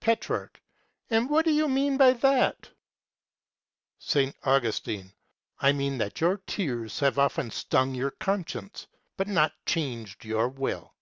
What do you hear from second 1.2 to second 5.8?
what do you mean by that? S. Augustine. I